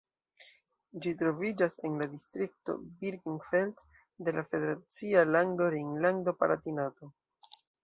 [1.05, 3.85] Ĝi troviĝas en la distrikto Birkenfeld
[4.29, 7.15] de la federacia lando Rejnlando-Palatinato.